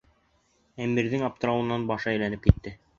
Әмирҙең 0.87 1.27
аптырауынан 1.29 1.87
башы 1.95 2.15
әйләнеп 2.17 2.47
китте. 2.51 2.79